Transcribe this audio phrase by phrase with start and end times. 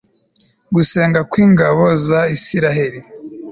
[0.75, 2.99] Gusenga kw ingabo za Isiraheri